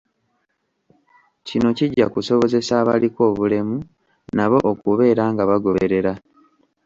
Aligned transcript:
Kino 1.47 1.69
kijja 1.77 2.05
kusobozesa 2.13 2.73
abaliko 2.81 3.21
obulemu 3.31 3.77
nabo 4.35 4.57
okubeera 4.71 5.23
nga 5.31 5.43
bagoberera. 5.49 6.13